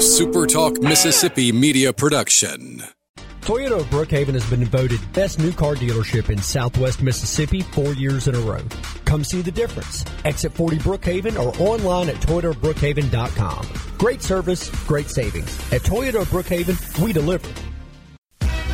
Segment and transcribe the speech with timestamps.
[0.00, 2.82] SuperTalk Mississippi media production.
[3.42, 8.26] Toyota of Brookhaven has been voted best new car dealership in Southwest Mississippi four years
[8.26, 8.62] in a row.
[9.04, 10.06] Come see the difference.
[10.24, 13.68] Exit 40 Brookhaven or online at toyotabrookhaven.com.
[13.98, 15.54] Great service, great savings.
[15.70, 17.50] At Toyota of Brookhaven, we deliver.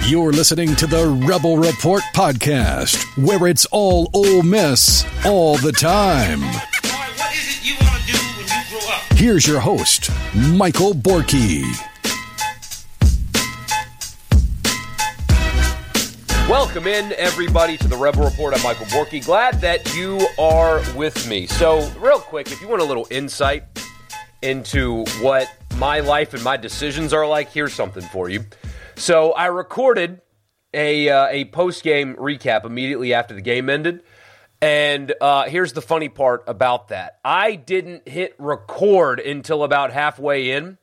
[0.07, 6.41] You're listening to the Rebel Report podcast, where it's all Ole Miss all the time.
[9.17, 11.65] Here's your host, Michael Borkey.
[16.47, 18.53] Welcome in, everybody, to the Rebel Report.
[18.55, 19.25] I'm Michael Borkey.
[19.25, 21.47] Glad that you are with me.
[21.47, 23.65] So, real quick, if you want a little insight
[24.43, 28.45] into what my life and my decisions are like, here's something for you.
[28.97, 30.21] So, I recorded
[30.75, 34.03] a uh, a post game recap immediately after the game ended.
[34.67, 40.51] And uh, here's the funny part about that I didn't hit record until about halfway
[40.51, 40.77] in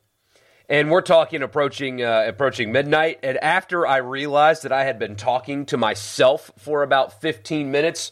[0.70, 3.18] and we're talking approaching uh, approaching midnight.
[3.22, 8.10] And after I realized that I had been talking to myself for about 15 minutes,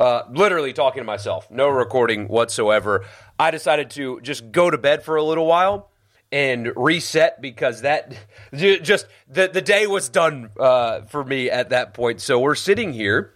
[0.00, 3.04] uh, literally talking to myself, no recording whatsoever,
[3.38, 5.90] I decided to just go to bed for a little while
[6.32, 8.14] and reset because that
[8.54, 12.22] just the the day was done uh, for me at that point.
[12.22, 13.34] So we're sitting here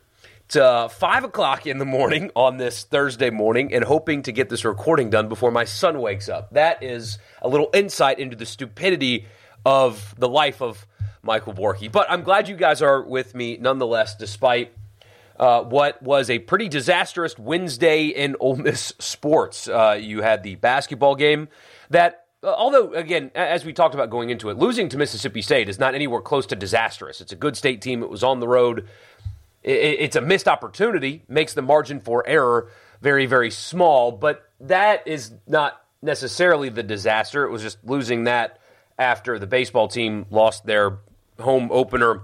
[0.57, 4.65] uh, five o'clock in the morning on this Thursday morning, and hoping to get this
[4.65, 6.53] recording done before my son wakes up.
[6.53, 9.27] That is a little insight into the stupidity
[9.65, 10.87] of the life of
[11.23, 11.91] Michael Borkey.
[11.91, 14.73] But I'm glad you guys are with me nonetheless, despite
[15.39, 19.69] uh, what was a pretty disastrous Wednesday in Ole Miss sports.
[19.69, 21.49] Uh, you had the basketball game
[21.91, 25.69] that, uh, although, again, as we talked about going into it, losing to Mississippi State
[25.69, 27.21] is not anywhere close to disastrous.
[27.21, 28.03] It's a good state team.
[28.03, 28.89] It was on the road
[29.65, 32.71] it's a missed opportunity, makes the margin for error
[33.01, 37.45] very, very small, but that is not necessarily the disaster.
[37.45, 38.59] It was just losing that
[38.99, 40.99] after the baseball team lost their
[41.41, 42.23] home opener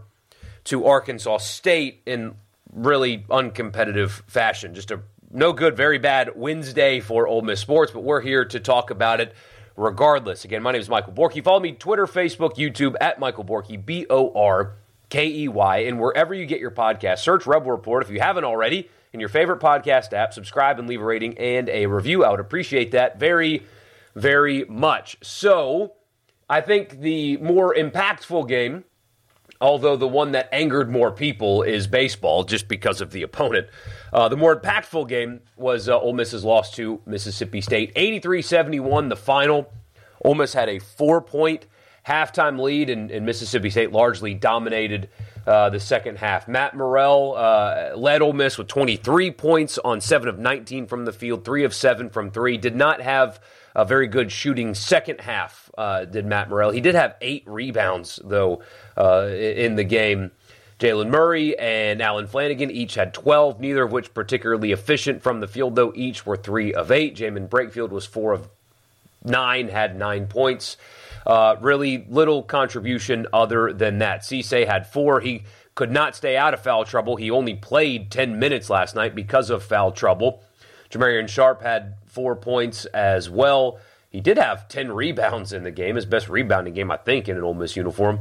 [0.64, 2.34] to Arkansas State in
[2.72, 4.74] really uncompetitive fashion.
[4.74, 5.00] Just a
[5.32, 9.20] no good, very bad Wednesday for Ole Miss sports, but we're here to talk about
[9.20, 9.34] it
[9.76, 10.44] regardless.
[10.44, 11.42] Again, my name is Michael Borkey.
[11.42, 14.74] Follow me Twitter, Facebook, YouTube at Michael Borkey, B O R
[15.10, 18.44] K E Y, and wherever you get your podcast, search Rebel Report if you haven't
[18.44, 20.32] already in your favorite podcast app.
[20.32, 22.24] Subscribe and leave a rating and a review.
[22.24, 23.64] I would appreciate that very,
[24.14, 25.18] very much.
[25.22, 25.94] So,
[26.48, 28.84] I think the more impactful game,
[29.60, 33.68] although the one that angered more people, is baseball just because of the opponent.
[34.12, 37.92] Uh, the more impactful game was uh, Ole Miss's loss to Mississippi State.
[37.96, 39.72] 83 71, the final.
[40.24, 41.66] Ole Miss had a four point
[42.06, 45.08] halftime lead, and, and Mississippi State largely dominated
[45.46, 46.48] uh, the second half.
[46.48, 51.12] Matt Murrell uh, led Ole Miss with 23 points on 7 of 19 from the
[51.12, 52.56] field, 3 of 7 from 3.
[52.58, 53.40] Did not have
[53.74, 56.70] a very good shooting second half, uh, did Matt Murrell.
[56.70, 58.62] He did have eight rebounds, though,
[58.96, 60.32] uh, in the game.
[60.78, 65.46] Jaylen Murray and Allen Flanigan each had 12, neither of which particularly efficient from the
[65.46, 67.16] field, though each were 3 of 8.
[67.16, 68.48] Jaemyn Brakefield was 4 of
[69.24, 70.76] 9, had 9 points.
[71.26, 74.22] Uh, really little contribution other than that.
[74.22, 75.20] Cisse had four.
[75.20, 75.44] He
[75.74, 77.16] could not stay out of foul trouble.
[77.16, 80.42] He only played 10 minutes last night because of foul trouble.
[80.90, 83.78] Jamarion Sharp had four points as well.
[84.10, 87.36] He did have 10 rebounds in the game, his best rebounding game, I think, in
[87.36, 88.20] an Ole Miss uniform.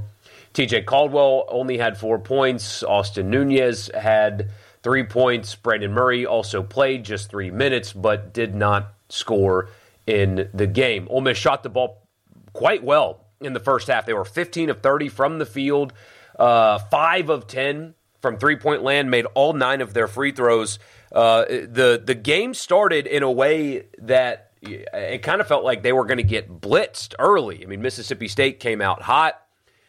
[0.53, 2.83] TJ Caldwell only had four points.
[2.83, 4.51] Austin Nunez had
[4.83, 5.55] three points.
[5.55, 9.69] Brandon Murray also played just three minutes, but did not score
[10.09, 11.07] in the game.
[11.09, 12.07] Ole Miss shot the ball
[12.53, 14.05] quite well in the first half.
[14.05, 15.93] They were 15 of 30 from the field,
[16.37, 20.79] uh, 5 of 10 from three point land, made all nine of their free throws.
[21.11, 25.93] Uh, the, the game started in a way that it kind of felt like they
[25.93, 27.63] were going to get blitzed early.
[27.63, 29.41] I mean, Mississippi State came out hot.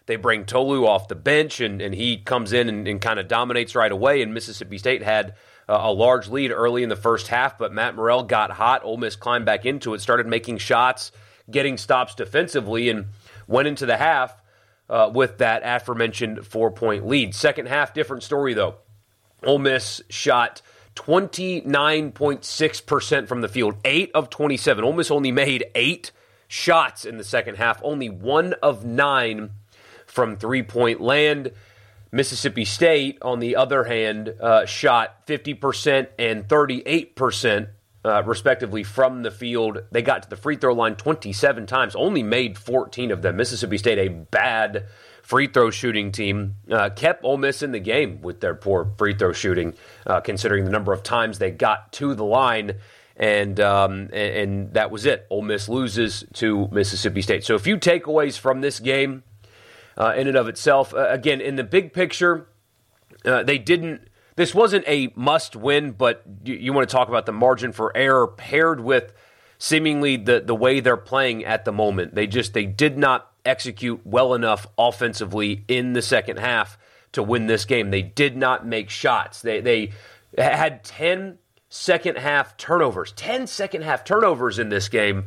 [0.07, 3.29] They bring Tolu off the bench, and, and he comes in and, and kind of
[3.29, 4.23] dominates right away.
[4.23, 5.35] And Mississippi State had
[5.79, 8.85] a large lead early in the first half, but Matt Murrell got hot.
[8.85, 11.13] Ole Miss climbed back into it, started making shots
[11.51, 13.07] getting stops defensively and
[13.47, 14.41] went into the half
[14.89, 17.35] uh, with that aforementioned four point lead.
[17.35, 18.77] Second half, different story though.
[19.45, 20.63] Ole Miss shot
[20.97, 24.85] 29.6% from the field, 8 of 27.
[24.85, 26.13] Ole Miss only made 8
[26.47, 29.51] shots in the second half, only 1 of 9
[30.07, 31.51] from three point land.
[32.13, 37.69] Mississippi State, on the other hand, uh, shot 50% and 38%
[38.05, 39.83] uh, respectively, from the field.
[39.91, 43.37] They got to the free throw line 27 times, only made 14 of them.
[43.37, 44.87] Mississippi State, a bad
[45.23, 49.15] free throw shooting team, uh, kept Ole Miss in the game with their poor free
[49.15, 49.75] throw shooting,
[50.07, 52.77] uh, considering the number of times they got to the line
[53.21, 55.27] and um, and, and that was it.
[55.31, 57.45] Ole Miss loses to Mississippi State.
[57.45, 59.23] So a few takeaways from this game,
[60.01, 60.95] uh, in and of itself.
[60.95, 62.49] Uh, again, in the big picture,
[63.25, 64.09] uh, they didn't.
[64.37, 67.95] This wasn't a must win, but you, you want to talk about the margin for
[67.95, 69.13] error paired with
[69.59, 72.15] seemingly the the way they're playing at the moment.
[72.15, 76.79] They just they did not execute well enough offensively in the second half
[77.13, 77.91] to win this game.
[77.91, 79.43] They did not make shots.
[79.43, 79.93] They they
[80.39, 81.39] had 10
[81.69, 83.13] second half turnovers.
[83.13, 85.27] 10 second half turnovers in this game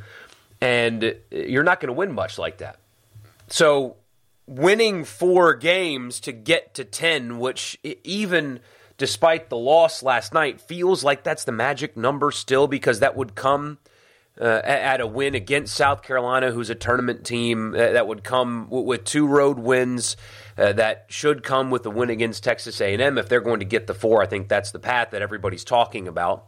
[0.61, 2.79] and you're not going to win much like that.
[3.49, 3.97] So
[4.45, 8.59] winning 4 games to get to 10 which even
[8.97, 13.35] despite the loss last night feels like that's the magic number still because that would
[13.35, 13.77] come
[14.39, 18.67] uh, at a win against South Carolina, who's a tournament team uh, that would come
[18.69, 20.17] with two road wins.
[20.57, 23.87] Uh, that should come with the win against Texas A&M if they're going to get
[23.87, 24.21] the four.
[24.21, 26.47] I think that's the path that everybody's talking about.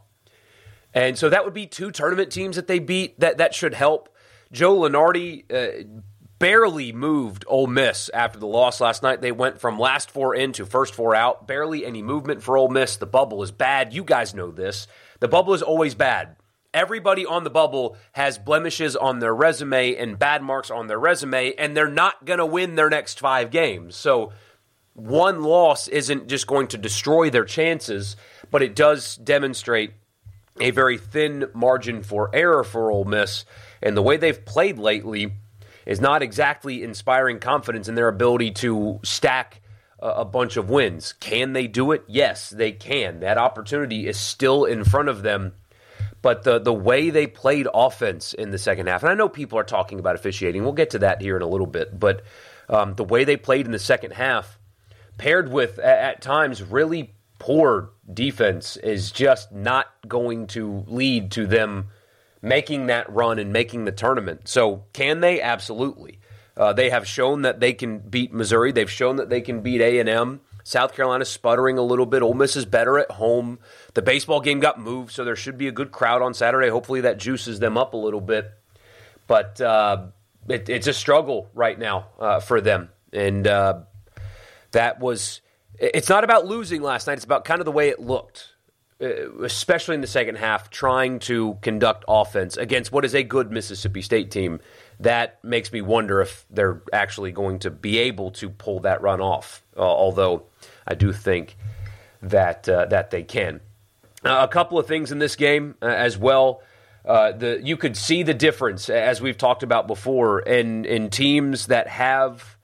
[0.94, 3.20] And so that would be two tournament teams that they beat.
[3.20, 4.08] That that should help.
[4.52, 6.02] Joe Lunardi uh,
[6.38, 9.20] barely moved Ole Miss after the loss last night.
[9.20, 11.46] They went from last four in to first four out.
[11.46, 12.96] Barely any movement for Ole Miss.
[12.96, 13.92] The bubble is bad.
[13.92, 14.86] You guys know this.
[15.20, 16.36] The bubble is always bad
[16.76, 21.54] everybody on the bubble has blemishes on their resume and bad marks on their resume,
[21.54, 23.96] and they're not going to win their next five games.
[23.96, 24.32] So,
[24.92, 28.16] one loss isn't just going to destroy their chances,
[28.50, 29.92] but it does demonstrate
[30.60, 33.44] a very thin margin for error for Ole Miss.
[33.82, 35.32] And the way they've played lately
[35.86, 39.62] is not exactly inspiring confidence in their ability to stack
[39.98, 41.14] a bunch of wins.
[41.20, 42.04] Can they do it?
[42.06, 43.20] Yes, they can.
[43.20, 45.52] That opportunity is still in front of them
[46.26, 49.60] but the the way they played offense in the second half, and I know people
[49.60, 50.64] are talking about officiating.
[50.64, 52.24] We'll get to that here in a little bit, but
[52.68, 54.58] um, the way they played in the second half,
[55.18, 61.46] paired with at, at times really poor defense, is just not going to lead to
[61.46, 61.90] them
[62.42, 64.48] making that run and making the tournament.
[64.48, 65.40] So can they?
[65.40, 66.20] Absolutely.
[66.56, 68.72] Uh, they have shown that they can beat Missouri.
[68.72, 70.40] They've shown that they can beat A and M.
[70.64, 72.22] South Carolina's sputtering a little bit.
[72.22, 73.60] Ole Miss is better at home.
[73.94, 76.68] The baseball game got moved, so there should be a good crowd on Saturday.
[76.70, 78.50] Hopefully that juices them up a little bit.
[79.28, 80.06] But uh,
[80.48, 82.88] it, it's a struggle right now uh, for them.
[83.12, 83.80] And uh,
[84.72, 85.40] that was,
[85.78, 88.48] it's not about losing last night, it's about kind of the way it looked,
[89.00, 94.02] especially in the second half, trying to conduct offense against what is a good Mississippi
[94.02, 94.60] State team.
[95.00, 99.20] That makes me wonder if they're actually going to be able to pull that run
[99.20, 100.44] off, uh, although
[100.86, 101.56] I do think
[102.22, 103.60] that, uh, that they can.
[104.24, 106.62] Uh, a couple of things in this game uh, as well.
[107.04, 111.68] Uh, the you could see the difference as we've talked about before in in teams
[111.68, 112.56] that have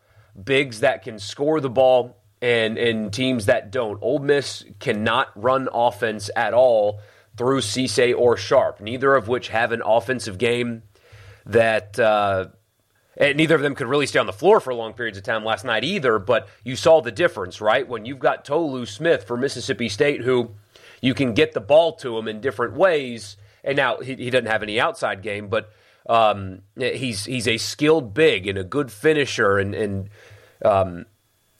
[0.42, 3.98] bigs that can score the ball and in teams that don't.
[4.02, 7.00] Ole Miss cannot run offense at all
[7.36, 10.82] through Cisse or Sharp, neither of which have an offensive game
[11.46, 11.98] that.
[11.98, 12.48] Uh,
[13.14, 15.44] and neither of them could really stay on the floor for long periods of time
[15.44, 17.86] last night either, but you saw the difference, right?
[17.86, 20.54] When you've got Tolu Smith for Mississippi State, who
[21.02, 23.36] you can get the ball to him in different ways.
[23.62, 25.70] And now he, he doesn't have any outside game, but
[26.08, 30.08] um, he's he's a skilled big and a good finisher, and and
[30.64, 31.06] um,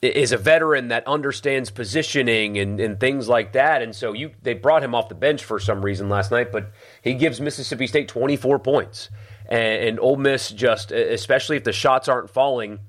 [0.03, 3.81] is a veteran that understands positioning and, and things like that.
[3.81, 6.71] And so you they brought him off the bench for some reason last night, but
[7.01, 9.09] he gives Mississippi State 24 points.
[9.47, 12.79] And, and Ole Miss just, especially if the shots aren't falling,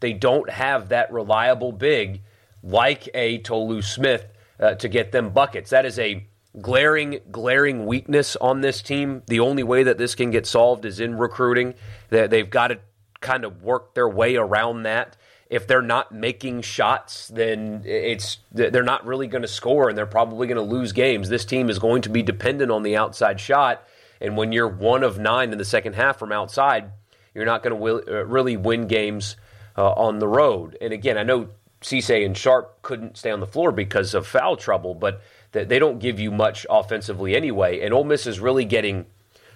[0.00, 2.22] they don't have that reliable big
[2.62, 4.26] like a Tolu Smith
[4.58, 5.70] uh, to get them buckets.
[5.70, 6.26] That is a
[6.60, 9.22] glaring, glaring weakness on this team.
[9.26, 11.74] The only way that this can get solved is in recruiting.
[12.10, 12.78] They've got to
[13.20, 15.16] kind of work their way around that.
[15.54, 20.04] If they're not making shots, then it's they're not really going to score, and they're
[20.06, 21.28] probably going to lose games.
[21.28, 23.84] This team is going to be dependent on the outside shot,
[24.20, 26.90] and when you're one of nine in the second half from outside,
[27.34, 29.36] you're not going to uh, really win games
[29.76, 30.76] uh, on the road.
[30.80, 31.48] And again, I know
[31.80, 36.00] Cisse and Sharp couldn't stay on the floor because of foul trouble, but they don't
[36.00, 37.80] give you much offensively anyway.
[37.80, 39.06] And Ole Miss is really getting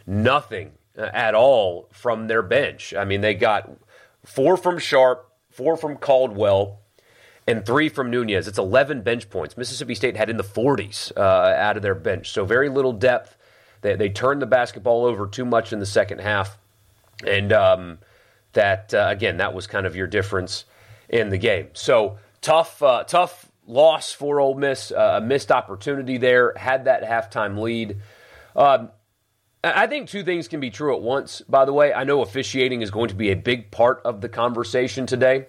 [0.06, 2.94] nothing uh, at all from their bench.
[2.94, 3.70] I mean, they got
[4.24, 5.27] four from Sharp,
[5.58, 6.78] four from Caldwell,
[7.48, 8.46] and three from Nunez.
[8.46, 9.56] It's 11 bench points.
[9.56, 13.36] Mississippi State had in the 40s uh, out of their bench, so very little depth.
[13.80, 16.56] They, they turned the basketball over too much in the second half,
[17.26, 17.98] and um,
[18.52, 20.64] that uh, again, that was kind of your difference
[21.08, 21.70] in the game.
[21.72, 24.92] So tough, uh, tough loss for Ole Miss.
[24.92, 26.52] Uh, a missed opportunity there.
[26.56, 27.96] Had that halftime lead.
[28.54, 28.90] Um,
[29.64, 31.40] I think two things can be true at once.
[31.48, 34.28] By the way, I know officiating is going to be a big part of the
[34.28, 35.46] conversation today.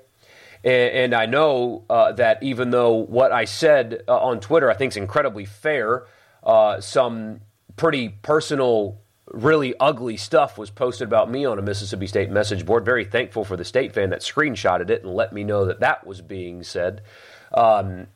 [0.63, 4.73] And, and I know uh, that even though what I said uh, on Twitter I
[4.73, 6.05] think is incredibly fair,
[6.43, 7.41] uh, some
[7.77, 8.97] pretty personal,
[9.27, 12.83] really ugly stuff was posted about me on a Mississippi State message board.
[12.83, 16.05] Very thankful for the state fan that screenshotted it and let me know that that
[16.05, 17.01] was being said.
[17.53, 18.07] Um,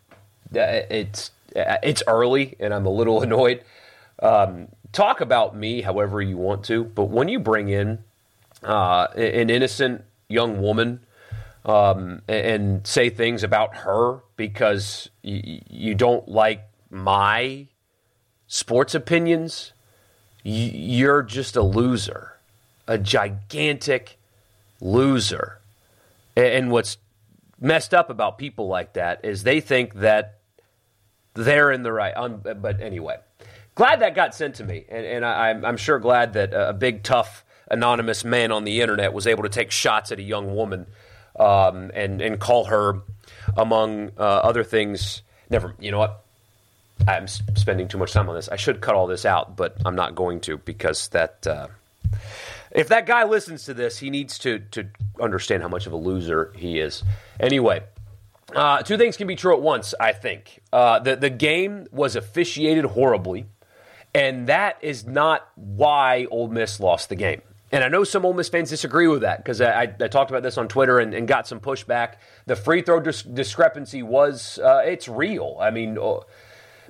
[0.52, 3.64] it's it's early, and I'm a little annoyed.
[4.22, 8.00] Um, talk about me however you want to, but when you bring in
[8.64, 11.02] uh, an innocent young woman
[11.66, 17.68] um, and say things about her because y- you don't like my
[18.48, 19.74] sports opinions,
[20.44, 22.38] you're just a loser,
[22.88, 24.18] a gigantic
[24.80, 25.60] loser.
[26.36, 26.98] And what's
[27.60, 30.40] messed up about people like that is they think that
[31.34, 32.14] they're in the right.
[32.16, 33.18] Um, but anyway,
[33.76, 37.04] glad that got sent to me, and, and I, am sure glad that a big
[37.04, 40.86] tough anonymous man on the internet was able to take shots at a young woman
[41.40, 43.02] um, and and call her,
[43.58, 45.22] among uh, other things.
[45.50, 46.24] Never, you know what?
[47.08, 48.48] I'm spending too much time on this.
[48.50, 51.46] I should cut all this out, but I'm not going to because that.
[51.46, 51.68] Uh,
[52.72, 54.88] if that guy listens to this, he needs to to
[55.20, 57.04] understand how much of a loser he is.
[57.40, 57.84] Anyway,
[58.56, 59.94] uh, two things can be true at once.
[60.00, 63.46] I think uh, the the game was officiated horribly,
[64.14, 67.42] and that is not why Ole Miss lost the game.
[67.72, 70.44] And I know some Ole Miss fans disagree with that because I, I, talked about
[70.44, 72.18] this on Twitter and, and got some pushback.
[72.46, 75.58] The free throw dis- discrepancy was uh, it's real.
[75.60, 76.20] I mean, uh,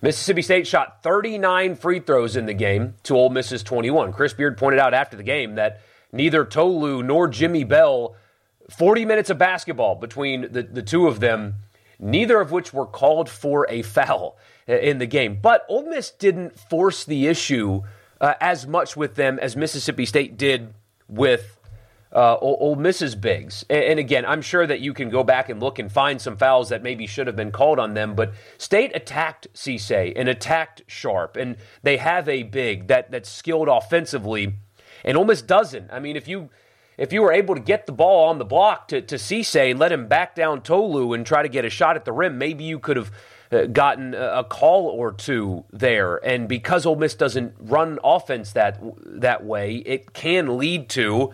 [0.02, 4.12] Mississippi State shot 39 free throws in the game to Ole Miss's 21.
[4.12, 5.80] Chris Beard pointed out after the game that
[6.12, 8.18] neither Tolu nor Jimmy Bell,
[8.70, 11.56] 40 minutes of basketball between the, the two of them,
[11.98, 15.40] neither of which were called for a foul in the game.
[15.42, 17.82] But Ole Miss didn't force the issue
[18.22, 20.74] uh, as much with them as Mississippi State did
[21.08, 21.60] with
[22.14, 23.66] uh, Ole Miss's bigs.
[23.70, 26.38] And, and, again, I'm sure that you can go back and look and find some
[26.38, 28.16] fouls that maybe should have been called on them.
[28.16, 33.68] But State attacked Cisse and attacked Sharp, and they have a big that that's skilled
[33.68, 34.54] offensively,
[35.04, 35.92] and Ole Miss doesn't.
[35.92, 36.50] I mean, if you
[36.98, 39.80] if you were able to get the ball on the block to, to Cisse and
[39.80, 42.64] let him back down Tolu and try to get a shot at the rim, maybe
[42.64, 43.12] you could have uh,
[43.72, 46.18] gotten a call or two there.
[46.18, 51.34] And because Ole Miss doesn't run offense that that way, it can lead to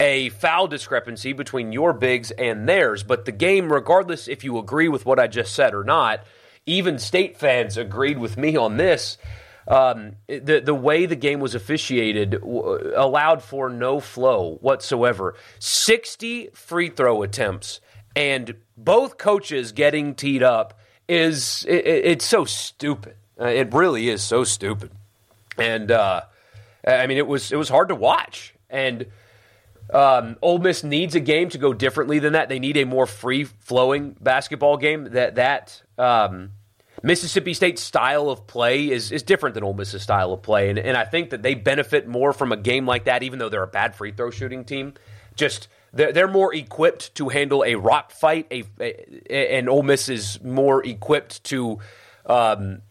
[0.00, 3.02] a foul discrepancy between your bigs and theirs.
[3.02, 6.24] But the game, regardless if you agree with what I just said or not,
[6.66, 9.18] even state fans agreed with me on this.
[9.68, 15.36] Um, the the way the game was officiated w- allowed for no flow whatsoever.
[15.60, 17.80] Sixty free throw attempts
[18.16, 20.78] and both coaches getting teed up
[21.08, 23.16] is it, it's so stupid.
[23.40, 24.90] Uh, it really is so stupid.
[25.58, 26.22] And uh,
[26.86, 28.54] I mean, it was it was hard to watch.
[28.70, 29.06] And
[29.92, 32.48] um, Ole Miss needs a game to go differently than that.
[32.48, 35.08] They need a more free flowing basketball game.
[35.12, 36.52] That that um,
[37.02, 40.78] Mississippi State style of play is is different than Ole Miss's style of play, and,
[40.78, 43.62] and I think that they benefit more from a game like that, even though they're
[43.62, 44.94] a bad free throw shooting team.
[45.34, 50.08] Just they're, they're more equipped to handle a rock fight, a, a and Ole Miss
[50.08, 51.78] is more equipped to
[52.26, 52.82] um,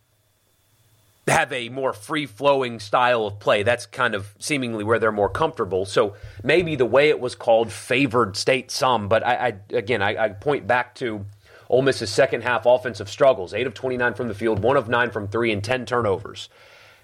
[1.28, 3.64] have a more free flowing style of play.
[3.64, 5.86] That's kind of seemingly where they're more comfortable.
[5.86, 10.26] So maybe the way it was called favored State some, but I, I again I,
[10.26, 11.26] I point back to.
[11.70, 15.10] Ole Miss's second half offensive struggles: eight of twenty-nine from the field, one of nine
[15.10, 16.50] from three, and ten turnovers.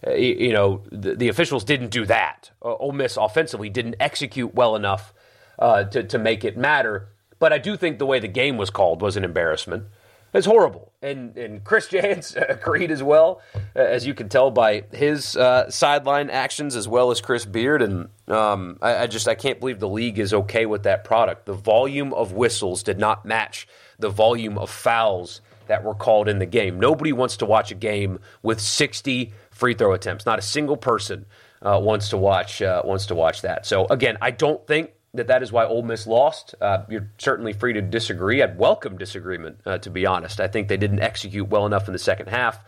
[0.05, 2.51] Uh, you, you, know, the, the, officials didn't do that.
[2.61, 5.13] Uh, Ole Miss offensively didn't execute well enough
[5.59, 7.09] uh, to, to make it matter.
[7.39, 9.85] But I do think the way the game was called was an embarrassment.
[10.33, 10.91] It's horrible.
[11.01, 13.41] And, and Chris Jans agreed as well,
[13.75, 17.81] uh, as you can tell by his uh, sideline actions as well as Chris Beard.
[17.81, 21.45] And um, I, I, just I can't believe the league is okay with that product.
[21.45, 23.67] The volume of whistles did not match
[23.99, 26.79] the volume of fouls that were called in the game.
[26.79, 30.25] Nobody wants to watch a game with 60 free throw attempts.
[30.25, 31.25] Not a single person
[31.61, 33.65] uh, wants to watch uh, wants to watch that.
[33.65, 36.55] So again, I don't think that that is why Ole Miss lost.
[36.61, 38.41] Uh, you're certainly free to disagree.
[38.41, 40.39] I'd welcome disagreement, uh, to be honest.
[40.39, 42.59] I think they didn't execute well enough in the second half,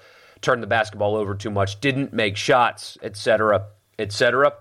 [0.42, 3.68] turned the basketball over too much, didn't make shots, etc.,
[3.98, 4.54] etc.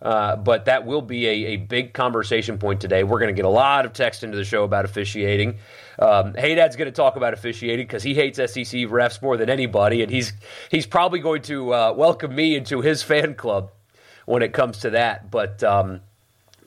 [0.00, 3.02] Uh, but that will be a, a, big conversation point today.
[3.02, 5.58] We're going to get a lot of text into the show about officiating.
[5.98, 9.50] Um, hey, Dad's going to talk about officiating because he hates SEC refs more than
[9.50, 10.32] anybody, and he's
[10.70, 13.72] he's probably going to uh, welcome me into his fan club
[14.24, 15.32] when it comes to that.
[15.32, 16.00] But um,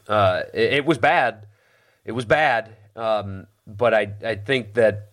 [0.07, 1.45] uh, it, it, was bad.
[2.05, 2.75] It was bad.
[2.95, 5.09] Um, but I, I think that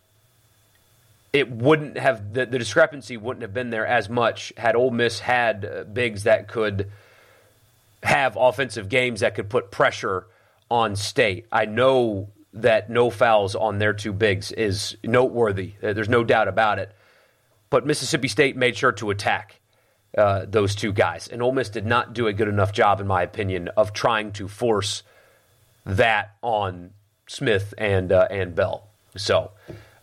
[1.33, 5.21] it wouldn't have the, the, discrepancy wouldn't have been there as much had Ole Miss
[5.21, 6.90] had uh, bigs that could
[8.02, 10.26] have offensive games that could put pressure
[10.71, 11.47] on State.
[11.52, 15.75] I know that no fouls on their two bigs is noteworthy.
[15.80, 16.92] There's no doubt about it.
[17.71, 19.58] But Mississippi State made sure to attack
[20.17, 21.29] uh, those two guys.
[21.29, 24.33] And Ole Miss did not do a good enough job, in my opinion, of trying
[24.33, 25.03] to force
[25.85, 26.91] that on
[27.27, 28.88] Smith and uh, and Bell.
[29.17, 29.53] So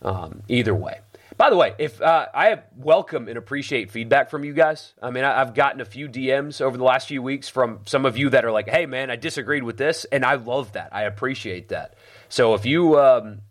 [0.02, 1.00] um, either way.
[1.36, 4.94] By the way, if uh, I welcome and appreciate feedback from you guys.
[5.02, 8.06] I mean, I, have gotten a few DMs over the last few weeks from some
[8.06, 10.88] of you that are like, "Hey, man, I disagreed with this," and I love that.
[10.92, 11.94] I appreciate that.
[12.30, 13.42] So if you um,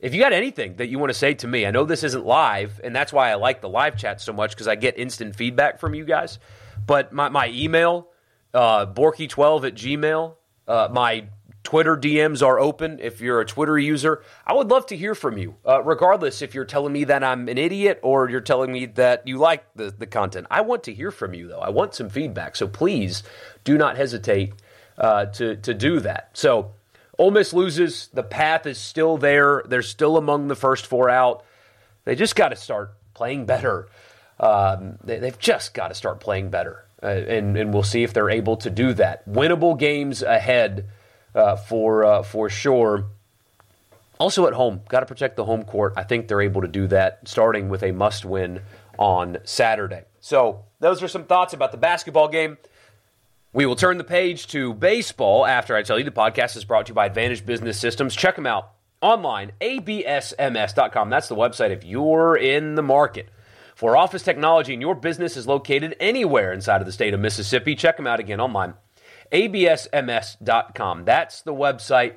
[0.00, 2.24] if you got anything that you want to say to me, I know this isn't
[2.24, 5.36] live, and that's why I like the live chat so much because I get instant
[5.36, 6.38] feedback from you guys.
[6.86, 8.08] But my, my email,
[8.54, 10.34] uh, Borky12 at Gmail,
[10.66, 11.26] uh, my
[11.62, 14.22] Twitter DMs are open if you're a Twitter user.
[14.46, 17.48] I would love to hear from you, uh, regardless if you're telling me that I'm
[17.48, 20.46] an idiot or you're telling me that you like the, the content.
[20.50, 21.60] I want to hear from you, though.
[21.60, 22.56] I want some feedback.
[22.56, 23.22] So please
[23.64, 24.54] do not hesitate
[24.96, 26.30] uh, to, to do that.
[26.32, 26.72] So
[27.20, 28.08] Ole Miss loses.
[28.14, 29.62] The path is still there.
[29.66, 31.44] They're still among the first four out.
[32.06, 33.88] They just got to start playing better.
[34.40, 36.86] Um, they, have just got to start playing better.
[37.02, 39.28] Uh, and, and we'll see if they're able to do that.
[39.28, 40.88] Winnable games ahead
[41.34, 43.04] uh, for uh, for sure.
[44.18, 45.92] Also at home, got to protect the home court.
[45.98, 48.62] I think they're able to do that, starting with a must win
[48.98, 50.04] on Saturday.
[50.20, 52.56] So those are some thoughts about the basketball game.
[53.52, 56.86] We will turn the page to baseball after I tell you the podcast is brought
[56.86, 58.14] to you by Advantage Business Systems.
[58.14, 61.10] Check them out online, absms.com.
[61.10, 63.28] That's the website if you're in the market
[63.74, 67.74] for office technology and your business is located anywhere inside of the state of Mississippi.
[67.74, 68.74] Check them out again online,
[69.32, 71.04] absms.com.
[71.04, 72.14] That's the website.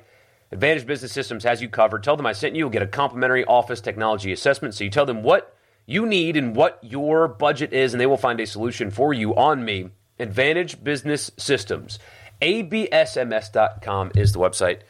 [0.52, 2.04] Advantage Business Systems has you covered.
[2.04, 2.60] Tell them I sent you.
[2.60, 4.74] You'll get a complimentary office technology assessment.
[4.74, 8.16] So you tell them what you need and what your budget is, and they will
[8.16, 9.90] find a solution for you on me.
[10.18, 11.98] Advantage Business Systems.
[12.40, 14.80] ABSMS.com is the website.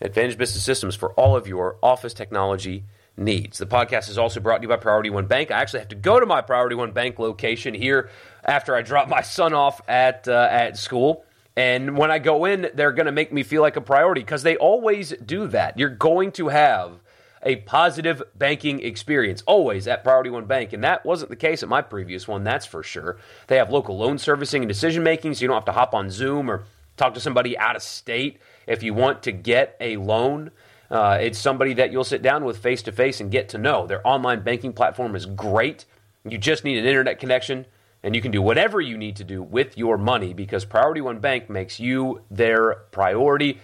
[0.00, 2.84] Advantage Business Systems for all of your office technology
[3.16, 3.58] needs.
[3.58, 5.50] The podcast is also brought to you by Priority One Bank.
[5.50, 8.10] I actually have to go to my Priority One Bank location here
[8.44, 11.24] after I drop my son off at uh, at school.
[11.56, 14.42] And when I go in, they're going to make me feel like a priority because
[14.42, 15.78] they always do that.
[15.78, 17.00] You're going to have
[17.42, 20.72] a positive banking experience always at Priority One Bank.
[20.72, 23.18] And that wasn't the case at my previous one, that's for sure.
[23.46, 26.10] They have local loan servicing and decision making, so you don't have to hop on
[26.10, 26.64] Zoom or
[26.96, 30.50] talk to somebody out of state if you want to get a loan.
[30.90, 33.86] Uh, it's somebody that you'll sit down with face to face and get to know.
[33.86, 35.86] Their online banking platform is great.
[36.28, 37.64] You just need an internet connection
[38.02, 41.18] and you can do whatever you need to do with your money because Priority One
[41.20, 43.60] Bank makes you their priority.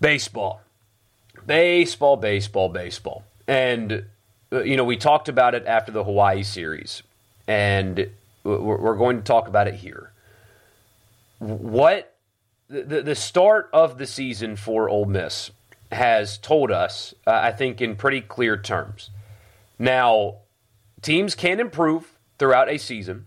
[0.00, 0.60] Baseball.
[1.46, 3.24] Baseball, baseball, baseball.
[3.46, 4.04] And,
[4.52, 7.02] uh, you know, we talked about it after the Hawaii series,
[7.46, 8.08] and
[8.44, 10.12] we're going to talk about it here.
[11.38, 12.14] What
[12.68, 15.50] the, the start of the season for Ole Miss
[15.90, 19.10] has told us, uh, I think, in pretty clear terms.
[19.78, 20.36] Now,
[21.02, 23.26] teams can improve throughout a season.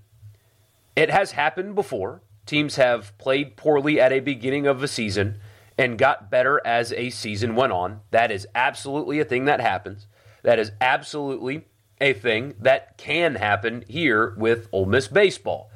[0.95, 2.21] It has happened before.
[2.45, 5.35] Teams have played poorly at a beginning of a season
[5.77, 8.01] and got better as a season went on.
[8.11, 10.07] That is absolutely a thing that happens.
[10.43, 11.65] That is absolutely
[11.99, 15.69] a thing that can happen here with Ole Miss baseball.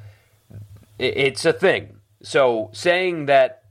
[0.98, 1.96] It's a thing.
[2.22, 3.64] So saying that,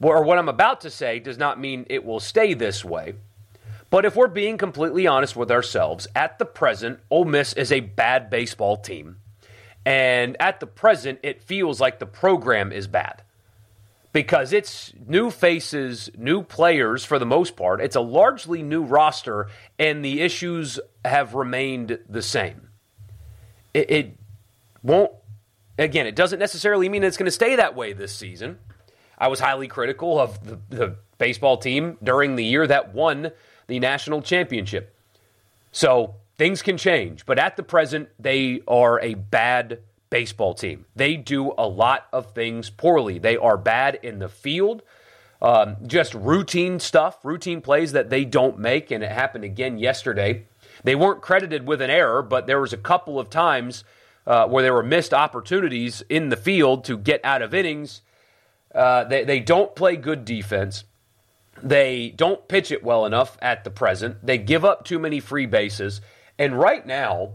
[0.00, 3.14] or what I'm about to say, does not mean it will stay this way.
[3.90, 7.80] But if we're being completely honest with ourselves, at the present, Ole Miss is a
[7.80, 9.16] bad baseball team.
[9.84, 13.22] And at the present, it feels like the program is bad
[14.12, 17.80] because it's new faces, new players for the most part.
[17.80, 19.48] It's a largely new roster,
[19.78, 22.68] and the issues have remained the same.
[23.72, 24.18] It, it
[24.82, 25.12] won't,
[25.78, 28.58] again, it doesn't necessarily mean it's going to stay that way this season.
[29.16, 33.30] I was highly critical of the, the baseball team during the year that won
[33.66, 34.94] the national championship.
[35.70, 39.78] So things can change, but at the present, they are a bad
[40.12, 40.84] baseball team.
[40.94, 43.18] They do a lot of things poorly.
[43.18, 44.82] They are bad in the field,
[45.40, 50.44] um, just routine stuff, routine plays that they don't make, and it happened again yesterday.
[50.84, 53.84] They weren't credited with an error, but there was a couple of times
[54.26, 58.02] uh, where there were missed opportunities in the field to get out of innings.
[58.74, 60.84] Uh, they, they don't play good defense.
[61.62, 64.18] They don't pitch it well enough at the present.
[64.22, 66.02] They give up too many free bases.
[66.38, 67.32] And right now,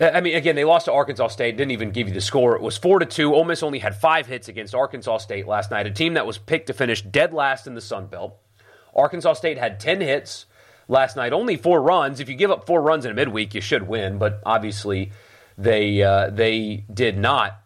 [0.00, 1.56] I mean, again, they lost to Arkansas State.
[1.56, 2.54] Didn't even give you the score.
[2.54, 3.34] It was four to two.
[3.34, 5.86] Ole Miss only had five hits against Arkansas State last night.
[5.86, 8.36] A team that was picked to finish dead last in the Sun Belt.
[8.94, 10.46] Arkansas State had ten hits
[10.88, 11.32] last night.
[11.32, 12.20] Only four runs.
[12.20, 14.18] If you give up four runs in a midweek, you should win.
[14.18, 15.12] But obviously,
[15.56, 17.60] they uh, they did not.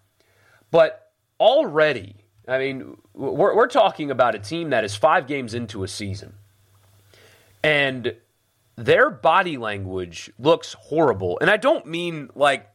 [0.70, 2.14] But already,
[2.46, 6.34] I mean, we're, we're talking about a team that is five games into a season,
[7.62, 8.14] and
[8.84, 11.38] their body language looks horrible.
[11.40, 12.66] And I don't mean like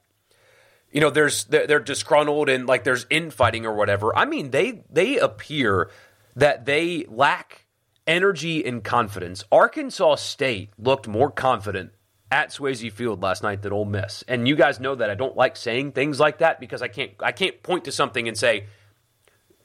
[0.92, 4.18] you know, there's they're disgruntled and like there's infighting or whatever.
[4.18, 5.92] I mean, they they appear
[6.38, 7.66] that they lack
[8.08, 9.44] energy and confidence.
[9.52, 11.92] Arkansas State looked more confident
[12.32, 15.36] at Swayze Field last night than Ole Miss, and you guys know that I don't
[15.36, 18.68] like saying things like that because I can't I can't point to something and say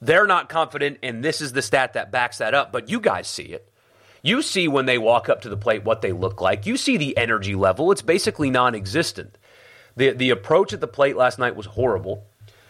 [0.01, 2.73] they're not confident and this is the stat that backs that up.
[2.73, 3.70] But you guys see it.
[4.21, 6.65] You see when they walk up to the plate what they look like.
[6.65, 7.91] You see the energy level.
[7.91, 9.37] It's basically non existent.
[9.95, 12.25] The, the approach at the plate last night was horrible.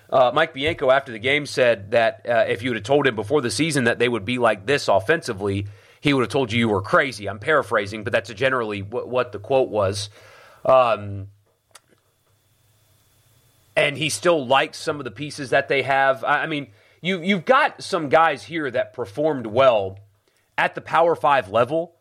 [0.09, 3.41] Uh, Mike Bianco, after the game, said that uh, if you have told him before
[3.41, 5.67] the season that they would be like this offensively,
[6.01, 7.29] he would have told you you were crazy.
[7.29, 10.09] I'm paraphrasing, but that's generally what, what the quote was.
[10.65, 11.27] Um,
[13.75, 16.23] and he still likes some of the pieces that they have.
[16.23, 16.67] I, I mean,
[17.01, 19.99] you, you've got some guys here that performed well
[20.57, 21.95] at the Power Five level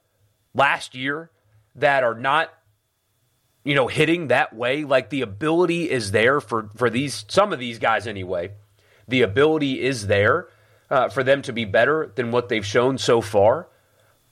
[0.54, 1.30] last year
[1.76, 2.50] that are not,
[3.64, 4.84] you know, hitting that way.
[4.84, 8.52] Like the ability is there for for these some of these guys anyway.
[9.08, 10.48] The ability is there
[10.90, 13.68] uh, for them to be better than what they've shown so far,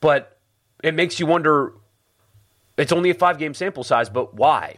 [0.00, 0.38] but
[0.82, 1.74] it makes you wonder.
[2.76, 4.76] It's only a five game sample size, but why?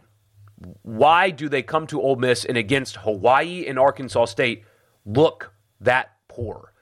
[0.83, 4.65] Why do they come to Ole Miss and against Hawaii and Arkansas State
[5.05, 6.73] look that poor?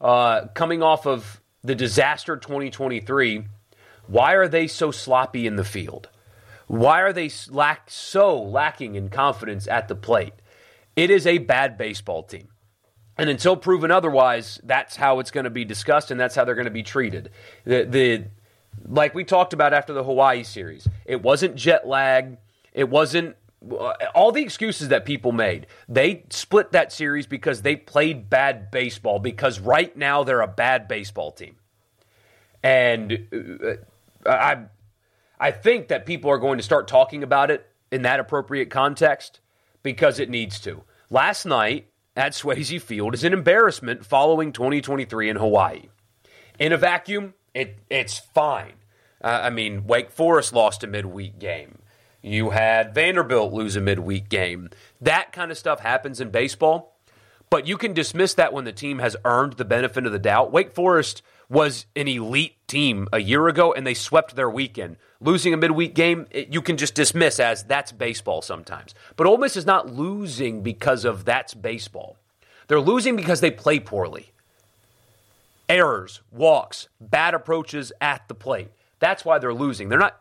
[0.00, 3.44] Uh, coming off of the disaster 2023,
[4.06, 6.08] why are they so sloppy in the field?
[6.66, 10.32] Why are they lack so lacking in confidence at the plate?
[10.96, 12.48] It is a bad baseball team.
[13.18, 16.54] And until proven otherwise, that's how it's going to be discussed and that's how they're
[16.54, 17.30] going to be treated.
[17.64, 18.24] The, the
[18.86, 22.38] like we talked about after the Hawaii series, it wasn't jet lag,
[22.72, 23.36] it wasn't
[24.14, 25.66] all the excuses that people made.
[25.88, 30.86] They split that series because they played bad baseball because right now they're a bad
[30.86, 31.56] baseball team.
[32.62, 33.26] And
[34.24, 34.58] uh, I
[35.40, 39.40] I think that people are going to start talking about it in that appropriate context
[39.82, 40.82] because it needs to.
[41.10, 45.88] Last night at Swayze Field is an embarrassment following 2023 in Hawaii.
[46.58, 48.74] In a vacuum, it it's fine.
[49.22, 51.78] Uh, I mean, Wake Forest lost a midweek game.
[52.22, 54.70] You had Vanderbilt lose a midweek game.
[55.00, 56.96] That kind of stuff happens in baseball,
[57.50, 60.52] but you can dismiss that when the team has earned the benefit of the doubt.
[60.52, 64.96] Wake Forest was an elite team a year ago and they swept their weekend.
[65.20, 68.94] Losing a midweek game, it, you can just dismiss as that's baseball sometimes.
[69.16, 72.16] But Ole Miss is not losing because of that's baseball.
[72.66, 74.32] They're losing because they play poorly.
[75.68, 78.70] Errors, walks, bad approaches at the plate.
[79.00, 79.88] That's why they're losing.
[79.88, 80.20] They're not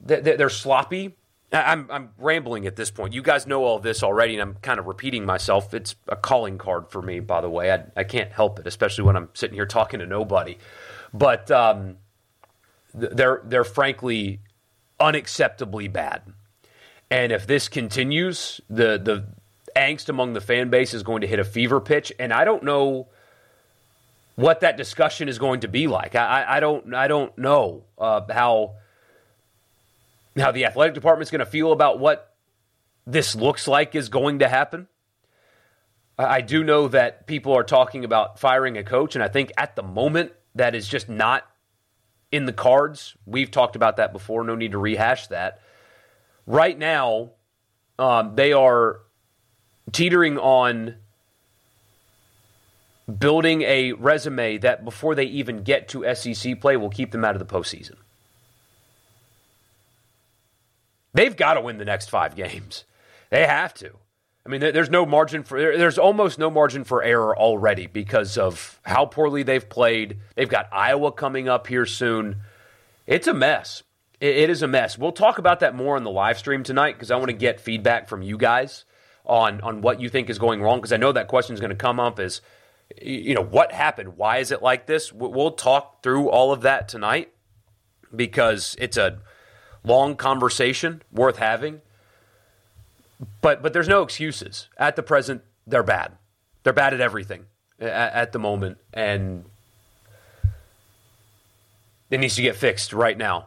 [0.00, 1.16] they're sloppy.
[1.52, 3.14] I'm, I'm rambling at this point.
[3.14, 5.72] You guys know all this already, and I'm kind of repeating myself.
[5.72, 7.72] It's a calling card for me, by the way.
[7.72, 10.58] I, I can't help it, especially when I'm sitting here talking to nobody.
[11.14, 11.98] But um,
[12.92, 14.40] they're they're frankly
[14.98, 16.22] unacceptably bad.
[17.10, 19.26] And if this continues, the the
[19.76, 22.12] angst among the fan base is going to hit a fever pitch.
[22.18, 23.08] And I don't know
[24.34, 26.14] what that discussion is going to be like.
[26.14, 28.74] I, I, don't I don't know uh, how
[30.36, 32.34] how the athletic department's going to feel about what
[33.06, 34.88] this looks like is going to happen.
[36.18, 39.76] I do know that people are talking about firing a coach, and I think at
[39.76, 41.46] the moment that is just not
[42.32, 43.16] in the cards.
[43.26, 44.44] We've talked about that before.
[44.44, 45.60] No need to rehash that.
[46.46, 47.32] Right now,
[47.98, 49.00] um, they are
[49.92, 50.96] teetering on
[53.18, 57.36] building a resume that before they even get to SEC play will keep them out
[57.36, 57.94] of the postseason.
[61.16, 62.84] They've got to win the next five games.
[63.30, 63.92] They have to.
[64.44, 68.78] I mean, there's no margin for there's almost no margin for error already because of
[68.84, 70.18] how poorly they've played.
[70.36, 72.36] They've got Iowa coming up here soon.
[73.06, 73.82] It's a mess.
[74.20, 74.96] It is a mess.
[74.96, 77.60] We'll talk about that more on the live stream tonight because I want to get
[77.60, 78.84] feedback from you guys
[79.24, 81.70] on on what you think is going wrong because I know that question is going
[81.70, 82.40] to come up is
[83.02, 84.16] you know what happened?
[84.16, 85.12] Why is it like this?
[85.12, 87.32] We'll talk through all of that tonight
[88.14, 89.18] because it's a
[89.86, 91.80] long conversation worth having.
[93.40, 94.68] But but there's no excuses.
[94.76, 96.12] At the present, they're bad.
[96.64, 97.46] They're bad at everything
[97.80, 99.44] at, at the moment, and
[102.10, 103.46] it needs to get fixed right now,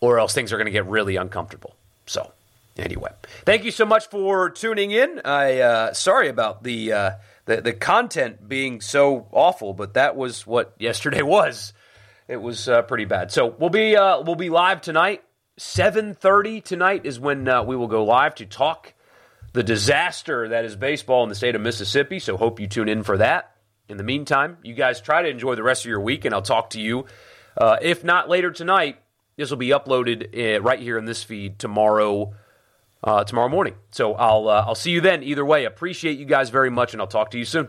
[0.00, 1.74] or else things are going to get really uncomfortable.
[2.04, 2.32] So,
[2.76, 3.10] anyway,
[3.46, 5.22] thank you so much for tuning in.
[5.24, 7.10] I uh, sorry about the, uh,
[7.46, 11.72] the the content being so awful, but that was what yesterday was
[12.28, 13.32] it was uh, pretty bad.
[13.32, 15.24] So we'll be uh, we'll be live tonight.
[15.56, 18.94] Seven thirty tonight is when uh, we will go live to talk
[19.54, 22.18] the disaster that is baseball in the state of Mississippi.
[22.18, 23.56] So hope you tune in for that.
[23.88, 26.42] In the meantime, you guys try to enjoy the rest of your week, and I'll
[26.42, 27.06] talk to you.
[27.56, 28.98] Uh, if not later tonight,
[29.36, 32.34] this will be uploaded uh, right here in this feed tomorrow
[33.02, 33.74] uh, tomorrow morning.
[33.90, 35.22] So I'll I'll see you then.
[35.22, 37.68] Either way, appreciate you guys very much, and I'll talk to you soon.